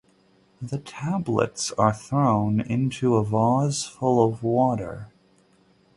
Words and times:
The 0.59 0.79
tablets 0.79 1.71
are 1.73 1.93
thrown 1.93 2.59
into 2.59 3.17
a 3.17 3.23
vase 3.23 3.83
full 3.83 4.25
of 4.27 4.41
water. 4.41 5.09